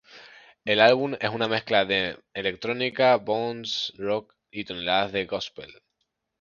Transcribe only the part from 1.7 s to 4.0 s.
de electrónica, bounce,